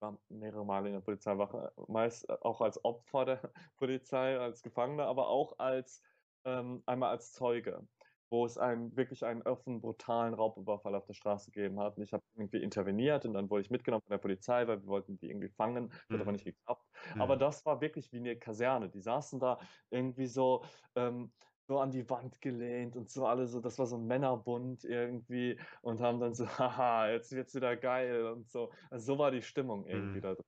[0.00, 5.28] war mehrere Male in der Polizeiwache, meist auch als Opfer der Polizei, als Gefangener, aber
[5.28, 6.02] auch als
[6.44, 7.86] ähm, einmal als Zeuge,
[8.30, 11.96] wo es einen wirklich einen offenen, brutalen Raubüberfall auf der Straße gegeben hat.
[11.96, 14.86] Und ich habe irgendwie interveniert und dann wurde ich mitgenommen von der Polizei, weil wir
[14.86, 16.20] wollten die irgendwie fangen, hat Mhm.
[16.20, 16.86] aber nicht geklappt.
[17.16, 17.38] Aber Mhm.
[17.38, 18.90] das war wirklich wie eine Kaserne.
[18.90, 19.58] Die saßen da
[19.90, 20.64] irgendwie so,
[20.94, 21.32] ähm,
[21.66, 25.60] so an die Wand gelehnt und so alle so, das war so ein Männerbund irgendwie
[25.82, 28.72] und haben dann so, haha, jetzt wird's wieder geil und so.
[28.90, 30.22] Also so war die Stimmung irgendwie Mhm.
[30.22, 30.44] da drin.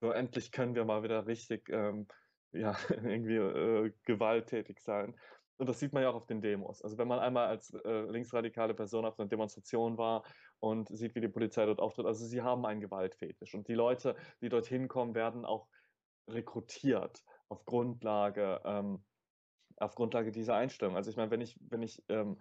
[0.00, 2.08] So endlich können wir mal wieder richtig ähm,
[2.52, 5.16] ja, irgendwie äh, gewalttätig sein.
[5.62, 6.82] Und das sieht man ja auch auf den Demos.
[6.82, 10.24] Also wenn man einmal als äh, linksradikale Person auf einer Demonstration war
[10.58, 13.54] und sieht, wie die Polizei dort auftritt, also sie haben einen Gewaltfetisch.
[13.54, 15.68] Und die Leute, die dorthin kommen, werden auch
[16.28, 19.04] rekrutiert auf Grundlage, ähm,
[19.76, 20.96] auf Grundlage dieser Einstellung.
[20.96, 22.40] Also ich meine, wenn ich, wenn ich ähm,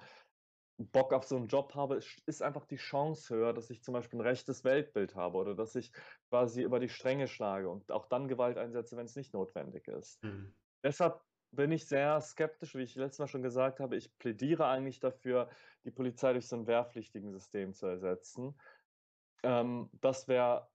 [0.79, 4.17] Bock auf so einen Job habe, ist einfach die Chance höher, dass ich zum Beispiel
[4.17, 5.91] ein rechtes Weltbild habe oder dass ich
[6.31, 10.19] quasi über die Stränge schlage und auch dann Gewalt einsetze, wenn es nicht notwendig ist.
[10.23, 10.55] Hm.
[10.83, 13.97] Deshalb bin ich sehr skeptisch, wie ich letztes Mal schon gesagt habe.
[13.97, 15.49] Ich plädiere eigentlich dafür,
[15.83, 18.59] die Polizei durch so ein wehrpflichtigen System zu ersetzen.
[19.43, 20.69] Ähm, das wäre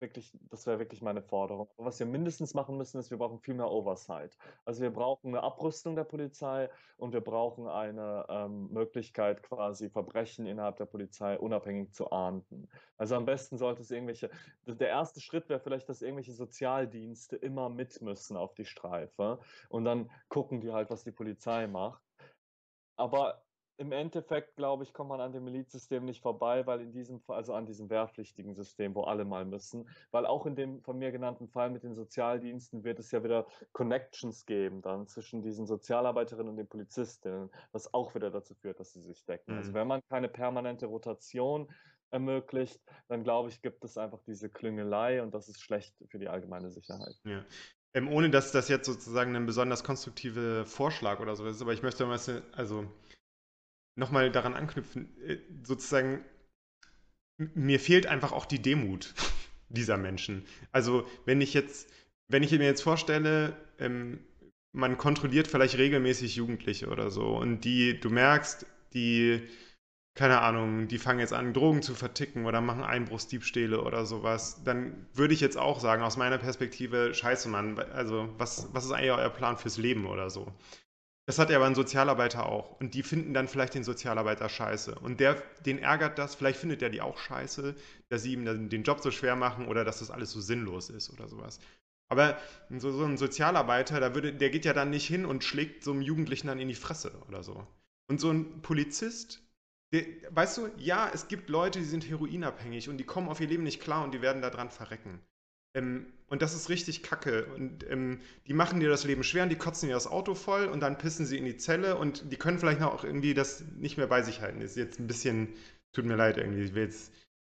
[0.00, 1.68] wirklich, das wäre wirklich meine Forderung.
[1.76, 4.36] Aber was wir mindestens machen müssen, ist, wir brauchen viel mehr Oversight.
[4.64, 10.46] Also wir brauchen eine Abrüstung der Polizei und wir brauchen eine ähm, Möglichkeit, quasi Verbrechen
[10.46, 12.68] innerhalb der Polizei unabhängig zu ahnden.
[12.96, 14.30] Also am besten sollte es irgendwelche,
[14.66, 19.84] der erste Schritt wäre vielleicht, dass irgendwelche Sozialdienste immer mit müssen auf die Streife und
[19.84, 22.02] dann gucken die halt, was die Polizei macht.
[22.96, 23.42] Aber
[23.80, 27.36] im Endeffekt, glaube ich, kommt man an dem Milizsystem nicht vorbei, weil in diesem Fall,
[27.36, 31.10] also an diesem wehrpflichtigen System, wo alle mal müssen, weil auch in dem von mir
[31.12, 36.50] genannten Fall mit den Sozialdiensten wird es ja wieder Connections geben dann zwischen diesen Sozialarbeiterinnen
[36.50, 39.56] und den Polizistinnen, was auch wieder dazu führt, dass sie sich decken.
[39.56, 39.74] Also Mhm.
[39.74, 41.72] wenn man keine permanente Rotation
[42.10, 46.28] ermöglicht, dann glaube ich, gibt es einfach diese Klüngelei und das ist schlecht für die
[46.28, 47.14] allgemeine Sicherheit.
[47.24, 47.46] Ja.
[47.94, 51.82] Ähm, ohne dass das jetzt sozusagen ein besonders konstruktiver Vorschlag oder so ist, aber ich
[51.82, 52.20] möchte mal,
[52.52, 52.86] also
[54.00, 56.24] nochmal daran anknüpfen, äh, sozusagen,
[57.38, 59.14] mir fehlt einfach auch die Demut
[59.68, 60.44] dieser Menschen.
[60.72, 61.88] Also wenn ich jetzt,
[62.28, 64.18] wenn ich mir jetzt vorstelle, ähm,
[64.72, 69.42] man kontrolliert vielleicht regelmäßig Jugendliche oder so und die, du merkst, die,
[70.14, 75.06] keine Ahnung, die fangen jetzt an, Drogen zu verticken oder machen Einbruchsdiebstähle oder sowas, dann
[75.14, 79.12] würde ich jetzt auch sagen, aus meiner Perspektive, scheiße Mann, also was, was ist eigentlich
[79.12, 80.52] euer Plan fürs Leben oder so?
[81.30, 82.80] Das hat ja aber ein Sozialarbeiter auch.
[82.80, 84.96] Und die finden dann vielleicht den Sozialarbeiter scheiße.
[84.96, 87.76] Und der, den ärgert das, vielleicht findet der die auch scheiße,
[88.08, 91.08] dass sie ihm den Job so schwer machen oder dass das alles so sinnlos ist
[91.08, 91.60] oder sowas.
[92.08, 92.36] Aber
[92.68, 95.92] so, so ein Sozialarbeiter, da würde, der geht ja dann nicht hin und schlägt so
[95.92, 97.64] einem Jugendlichen dann in die Fresse oder so.
[98.08, 99.40] Und so ein Polizist,
[99.92, 103.46] der, weißt du, ja, es gibt Leute, die sind heroinabhängig und die kommen auf ihr
[103.46, 105.20] Leben nicht klar und die werden daran verrecken.
[105.76, 107.46] Ähm, und das ist richtig kacke.
[107.56, 110.66] Und ähm, die machen dir das Leben schwer und die kotzen dir das Auto voll
[110.66, 113.62] und dann pissen sie in die Zelle und die können vielleicht noch auch irgendwie das
[113.76, 114.60] nicht mehr bei sich halten.
[114.60, 115.48] Ist jetzt ein bisschen,
[115.92, 116.88] tut mir leid irgendwie, ich will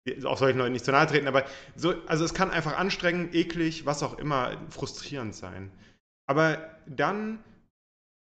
[0.05, 3.35] jetzt auch solchen Leuten nicht zu nahe treten, aber so, also es kann einfach anstrengend,
[3.35, 5.71] eklig, was auch immer, frustrierend sein.
[6.27, 7.43] Aber dann,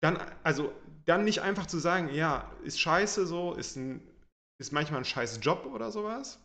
[0.02, 0.74] dann, also
[1.06, 4.02] dann nicht einfach zu sagen, ja, ist scheiße so, ist, ein,
[4.60, 6.38] ist manchmal ein scheiß Job oder sowas,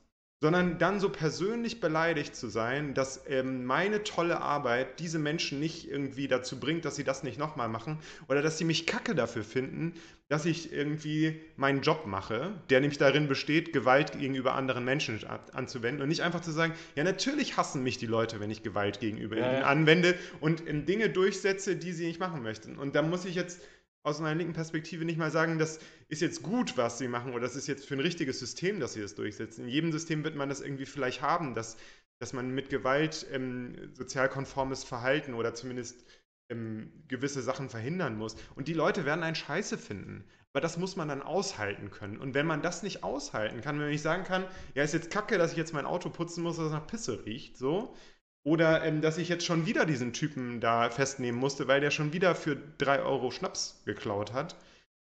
[0.45, 5.91] sondern dann so persönlich beleidigt zu sein, dass ähm, meine tolle Arbeit diese Menschen nicht
[5.91, 9.43] irgendwie dazu bringt, dass sie das nicht nochmal machen oder dass sie mich kacke dafür
[9.43, 9.95] finden,
[10.29, 15.19] dass ich irgendwie meinen Job mache, der nämlich darin besteht, Gewalt gegenüber anderen Menschen
[15.55, 19.01] anzuwenden und nicht einfach zu sagen, ja natürlich hassen mich die Leute, wenn ich Gewalt
[19.01, 19.67] gegenüber ja, ihnen ja.
[19.67, 22.77] anwende und ähm, Dinge durchsetze, die sie nicht machen möchten.
[22.77, 23.63] Und da muss ich jetzt
[24.05, 27.41] aus einer linken Perspektive nicht mal sagen, das ist jetzt gut, was sie machen, oder
[27.41, 29.65] das ist jetzt für ein richtiges System, dass sie das durchsetzen.
[29.65, 31.79] In jedem System wird man das irgendwie vielleicht haben, dass,
[32.21, 36.05] dass man mit Gewalt ähm, sozialkonformes Verhalten oder zumindest
[36.51, 38.37] ähm, gewisse Sachen verhindern muss.
[38.55, 40.25] Und die Leute werden einen Scheiße finden.
[40.53, 42.19] Aber das muss man dann aushalten können.
[42.19, 45.11] Und wenn man das nicht aushalten kann, wenn man nicht sagen kann, ja, ist jetzt
[45.11, 47.97] kacke, dass ich jetzt mein Auto putzen muss, dass es nach Pisse riecht, so,
[48.45, 52.13] oder ähm, dass ich jetzt schon wieder diesen Typen da festnehmen musste, weil der schon
[52.13, 54.55] wieder für drei Euro Schnaps geklaut hat.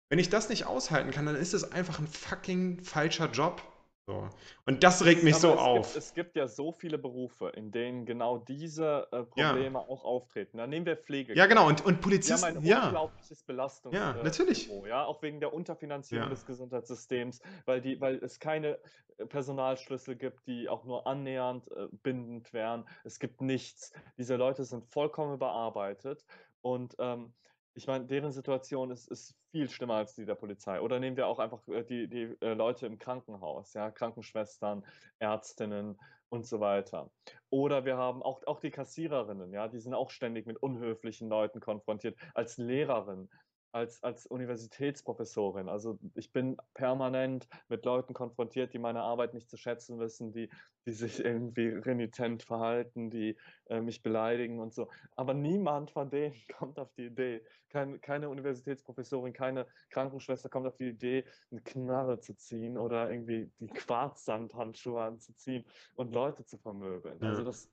[0.10, 3.62] Wenn ich das nicht aushalten kann, dann ist es einfach ein fucking falscher Job.
[4.08, 4.30] So.
[4.65, 5.86] Und das regt mich so es auf.
[5.88, 9.86] Gibt, es gibt ja so viele Berufe, in denen genau diese äh, Probleme ja.
[9.86, 10.60] auch auftreten.
[10.60, 11.36] Dann nehmen wir Pflege.
[11.36, 11.67] Ja, genau.
[11.67, 12.41] Und, und Polizisten.
[12.41, 12.86] Wir haben ein ja.
[12.86, 14.70] unglaubliches Belastungs Ja, äh, natürlich.
[14.88, 16.30] ja, auch wegen der Unterfinanzierung Ja.
[16.30, 18.80] des Gesundheitssystems, weil, die, weil es keine
[19.17, 22.88] äh, Personalschlüssel gibt, die auch nur annähernd äh, bindend wären.
[23.04, 23.91] Es gibt nichts.
[24.17, 26.24] Diese Leute sind vollkommen überarbeitet
[26.62, 27.34] und ähm,
[27.78, 30.82] ich meine, deren Situation ist, ist viel schlimmer als die der Polizei.
[30.82, 34.84] Oder nehmen wir auch einfach äh, die, die äh, Leute im Krankenhaus, ja, Krankenschwestern,
[35.20, 37.12] Ärztinnen und so weiter.
[37.52, 41.60] Oder wir haben auch, auch die Kassiererinnen, ja, die sind auch ständig mit unhöflichen Leuten
[41.60, 42.18] konfrontiert.
[42.34, 43.30] Als Lehrerin
[43.78, 45.70] als, als Universitätsprofessorin.
[45.70, 50.50] Also ich bin permanent mit Leuten konfrontiert, die meine Arbeit nicht zu schätzen wissen, die,
[50.86, 53.38] die sich irgendwie renitent verhalten, die
[53.68, 54.90] äh, mich beleidigen und so.
[55.16, 60.78] Aber niemand von denen kommt auf die Idee, kein, keine Universitätsprofessorin, keine Krankenschwester kommt auf
[60.78, 67.22] die Idee, eine Knarre zu ziehen oder irgendwie die Quarzsandhandschuhe anzuziehen und Leute zu vermöbeln.
[67.22, 67.70] Also das,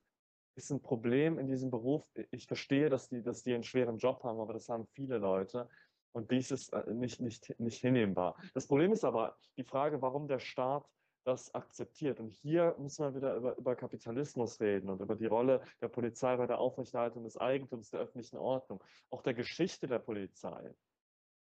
[0.56, 2.04] ist ein Problem in diesem Beruf.
[2.30, 5.68] Ich verstehe, dass die, dass die einen schweren Job haben, aber das haben viele Leute.
[6.14, 8.36] Und dies ist äh, nicht, nicht, nicht hinnehmbar.
[8.54, 10.88] Das Problem ist aber die Frage, warum der Staat
[11.24, 12.20] das akzeptiert.
[12.20, 16.36] Und hier muss man wieder über, über Kapitalismus reden und über die Rolle der Polizei
[16.36, 20.74] bei der Aufrechterhaltung des Eigentums, der öffentlichen Ordnung, auch der Geschichte der Polizei.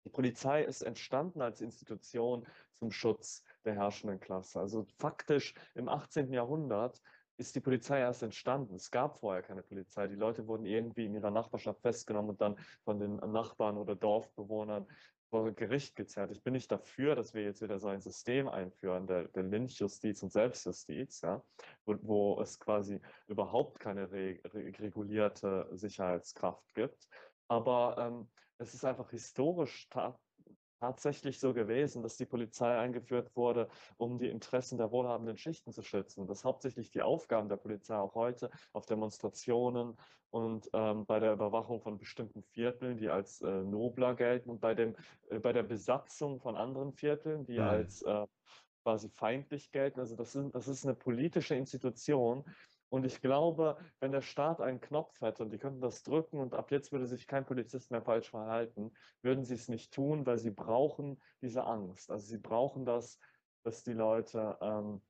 [0.05, 4.59] Die Polizei ist entstanden als Institution zum Schutz der herrschenden Klasse.
[4.59, 6.33] Also faktisch im 18.
[6.33, 7.01] Jahrhundert
[7.37, 8.75] ist die Polizei erst entstanden.
[8.75, 10.07] Es gab vorher keine Polizei.
[10.07, 14.87] Die Leute wurden irgendwie in ihrer Nachbarschaft festgenommen und dann von den Nachbarn oder Dorfbewohnern
[15.29, 16.29] vor Gericht gezerrt.
[16.29, 20.21] Ich bin nicht dafür, dass wir jetzt wieder so ein System einführen, der, der Lynchjustiz
[20.21, 21.43] und Selbstjustiz, ja,
[21.85, 27.07] wo, wo es quasi überhaupt keine re, re, regulierte Sicherheitskraft gibt.
[27.47, 29.89] Aber ähm, es ist einfach historisch
[30.83, 35.81] tatsächlich so gewesen, dass die Polizei eingeführt wurde, um die Interessen der wohlhabenden Schichten zu
[35.81, 36.27] schützen.
[36.27, 39.95] Das ist hauptsächlich die Aufgaben der Polizei auch heute auf Demonstrationen
[40.29, 44.73] und ähm, bei der Überwachung von bestimmten Vierteln, die als äh, nobler gelten und bei,
[44.73, 44.93] dem,
[45.29, 47.67] äh, bei der Besatzung von anderen Vierteln, die mhm.
[47.67, 48.27] als äh,
[48.83, 50.01] quasi feindlich gelten.
[50.01, 52.43] Also das, sind, das ist eine politische Institution,
[52.93, 56.53] und ich glaube, wenn der Staat einen Knopf hätte und die könnten das drücken und
[56.53, 60.37] ab jetzt würde sich kein Polizist mehr falsch verhalten, würden sie es nicht tun, weil
[60.37, 62.11] sie brauchen diese Angst.
[62.11, 63.17] Also sie brauchen das,
[63.63, 65.01] dass die Leute ähm,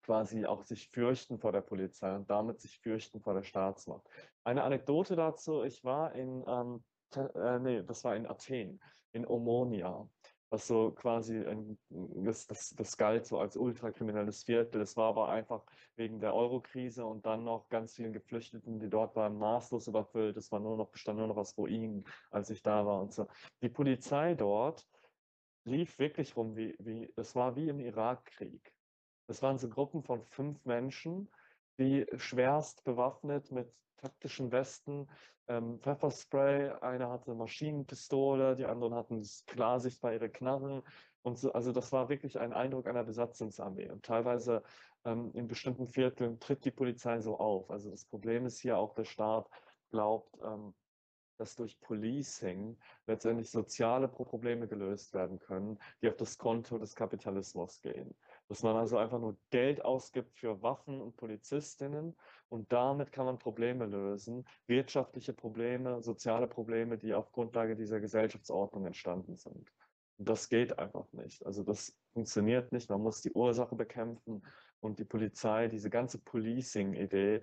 [0.00, 4.08] quasi auch sich fürchten vor der Polizei und damit sich fürchten vor der Staatsmacht.
[4.42, 6.82] Eine Anekdote dazu, ich war in, ähm,
[7.14, 8.80] äh, nee, das war in Athen,
[9.12, 10.08] in Omonia
[10.50, 14.80] was so quasi, ein, das, das, das galt so als ultrakriminelles Viertel.
[14.80, 15.64] Es war aber einfach
[15.96, 20.36] wegen der Eurokrise und dann noch ganz vielen Geflüchteten, die dort waren, maßlos überfüllt.
[20.36, 23.26] Es war nur noch, bestand nur noch aus Ruinen, als ich da war und so.
[23.62, 24.86] Die Polizei dort
[25.64, 28.72] lief wirklich rum, wie, wie, es war wie im Irakkrieg.
[29.26, 31.28] Es waren so Gruppen von fünf Menschen,
[31.78, 35.08] die schwerst bewaffnet mit taktischen Westen
[35.48, 40.82] ähm, Pfefferspray, einer hatte Maschinenpistole, die anderen hatten klar sichtbar ihre Knarren.
[41.22, 43.90] Und so, also das war wirklich ein Eindruck einer Besatzungsarmee.
[43.90, 44.62] Und teilweise
[45.04, 47.70] ähm, in bestimmten Vierteln tritt die Polizei so auf.
[47.70, 49.48] Also das Problem ist hier auch, der Staat
[49.90, 50.74] glaubt, ähm,
[51.38, 52.76] dass durch Policing
[53.06, 58.14] letztendlich soziale Probleme gelöst werden können, die auf das Konto des Kapitalismus gehen.
[58.48, 62.16] Dass man also einfach nur Geld ausgibt für Waffen und Polizistinnen
[62.48, 68.86] und damit kann man Probleme lösen, wirtschaftliche Probleme, soziale Probleme, die auf Grundlage dieser Gesellschaftsordnung
[68.86, 69.70] entstanden sind.
[70.16, 71.44] Und das geht einfach nicht.
[71.44, 72.88] Also das funktioniert nicht.
[72.90, 74.42] Man muss die Ursache bekämpfen
[74.80, 77.42] und die Polizei, diese ganze Policing-Idee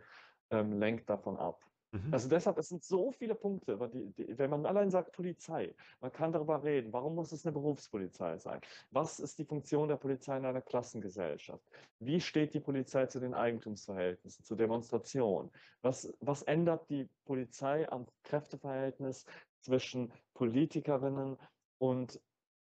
[0.50, 1.64] ähm, lenkt davon ab.
[1.92, 2.14] Mhm.
[2.14, 6.12] Also deshalb, es sind so viele Punkte, die, die, wenn man allein sagt Polizei, man
[6.12, 8.60] kann darüber reden, warum muss es eine Berufspolizei sein?
[8.92, 11.64] Was ist die Funktion der Polizei in einer Klassengesellschaft?
[12.00, 15.52] Wie steht die Polizei zu den Eigentumsverhältnissen, zur Demonstration?
[15.82, 19.26] Was, was ändert die Polizei am Kräfteverhältnis
[19.62, 21.38] zwischen Politikerinnen
[21.78, 22.20] und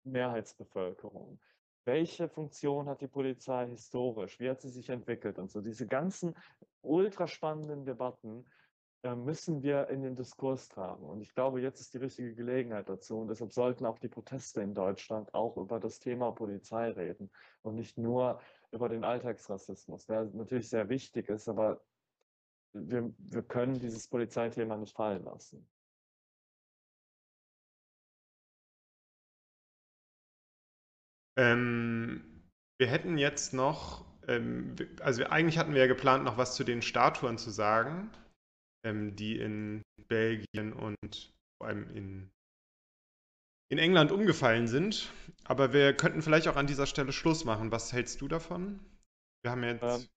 [0.05, 1.41] Mehrheitsbevölkerung?
[1.85, 4.39] Welche Funktion hat die Polizei historisch?
[4.39, 5.39] Wie hat sie sich entwickelt?
[5.39, 6.35] Und so diese ganzen
[6.83, 8.45] ultra spannenden Debatten,
[9.03, 11.05] müssen wir in den Diskurs tragen.
[11.05, 13.19] Und ich glaube, jetzt ist die richtige Gelegenheit dazu.
[13.19, 17.31] Und deshalb sollten auch die Proteste in Deutschland auch über das Thema Polizei reden
[17.63, 18.41] und nicht nur
[18.73, 21.81] über den Alltagsrassismus, der natürlich sehr wichtig ist, aber
[22.73, 25.67] wir, wir können dieses Polizeithema nicht fallen lassen.
[31.37, 32.43] Ähm,
[32.79, 36.83] wir hätten jetzt noch, ähm, also eigentlich hatten wir ja geplant, noch was zu den
[36.83, 38.11] Statuen zu sagen
[38.85, 42.31] ähm, die in Belgien und vor allem in,
[43.71, 45.11] in England umgefallen sind.
[45.45, 47.73] Aber wir könnten vielleicht auch an dieser Stelle Schluss machen.
[47.73, 48.81] Was hältst du davon?
[49.43, 49.83] Wir haben jetzt.
[49.83, 50.09] Ähm,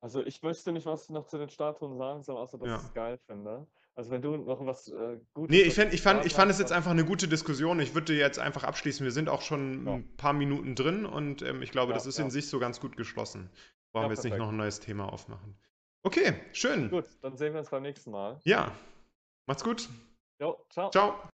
[0.00, 2.76] also ich wüsste nicht, was ich noch zu den Statuen sagen soll, außer dass ja.
[2.76, 3.66] ich es geil finde.
[3.96, 5.50] Also wenn du noch was äh, Gutes...
[5.50, 7.80] Nee, ich, find, ich, fand, ich fand es jetzt einfach eine gute Diskussion.
[7.80, 9.02] Ich würde jetzt einfach abschließen.
[9.02, 9.94] Wir sind auch schon ja.
[9.94, 12.78] ein paar Minuten drin und ähm, ich glaube, ja, das ist in sich so ganz
[12.78, 13.50] gut geschlossen.
[13.92, 14.34] Brauchen wir jetzt perfekt.
[14.34, 15.56] nicht noch ein neues Thema aufmachen.
[16.04, 16.90] Okay, schön.
[16.90, 18.40] Gut, dann sehen wir uns beim nächsten Mal.
[18.44, 18.72] Ja.
[19.46, 19.88] Macht's gut.
[20.40, 20.90] Jo, ciao.
[20.90, 21.28] Ciao.